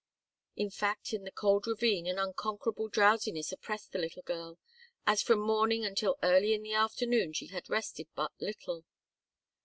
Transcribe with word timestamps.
In 0.55 0.71
fact, 0.71 1.13
in 1.13 1.25
the 1.25 1.31
cold 1.31 1.67
ravine 1.67 2.07
an 2.07 2.17
unconquerable 2.17 2.87
drowsiness 2.87 3.51
oppressed 3.51 3.91
the 3.91 3.99
little 3.99 4.23
girl, 4.23 4.57
as 5.05 5.21
from 5.21 5.37
morning 5.39 5.85
until 5.85 6.17
early 6.23 6.55
in 6.55 6.63
the 6.63 6.73
afternoon 6.73 7.33
she 7.33 7.49
had 7.49 7.69
rested 7.69 8.07
but 8.15 8.31
little. 8.41 8.83